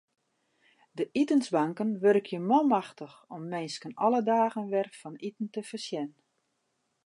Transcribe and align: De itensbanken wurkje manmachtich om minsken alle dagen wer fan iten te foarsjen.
De 0.97 1.05
itensbanken 1.21 1.89
wurkje 2.03 2.39
manmachtich 2.49 3.15
om 3.35 3.43
minsken 3.53 3.93
alle 4.03 4.21
dagen 4.29 4.65
wer 4.73 4.89
fan 4.99 5.15
iten 5.27 5.47
te 5.53 5.61
foarsjen. 5.69 6.09